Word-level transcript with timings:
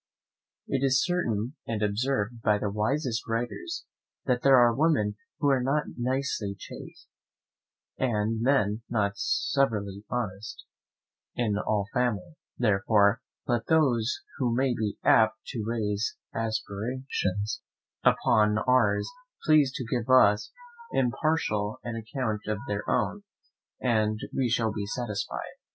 It 0.67 0.83
is 0.83 1.05
certain, 1.05 1.53
and 1.67 1.83
observed 1.83 2.41
by 2.41 2.57
the 2.57 2.71
wisest 2.71 3.27
writers, 3.27 3.85
that 4.25 4.41
there 4.41 4.57
are 4.57 4.73
women 4.73 5.15
who 5.37 5.49
are 5.49 5.61
not 5.61 5.83
nicely 5.95 6.55
chaste, 6.57 7.07
and 7.99 8.41
men 8.41 8.81
not 8.89 9.11
severely 9.17 10.03
honest, 10.09 10.65
in 11.35 11.55
all 11.59 11.85
families; 11.93 12.33
therefore 12.57 13.21
let 13.45 13.67
those 13.67 14.21
who 14.37 14.55
may 14.55 14.73
be 14.73 14.97
apt 15.03 15.37
to 15.49 15.63
raise 15.63 16.15
aspersions 16.33 17.61
upon 18.03 18.57
ours 18.57 19.07
please 19.45 19.71
to 19.75 19.85
give 19.85 20.09
us 20.09 20.51
as 20.51 20.51
impartial 20.99 21.77
an 21.83 21.95
account 21.95 22.47
of 22.47 22.57
their 22.67 22.89
own, 22.89 23.21
and 23.79 24.19
we 24.35 24.49
shall 24.49 24.73
be 24.73 24.87
satisfied. 24.87 25.57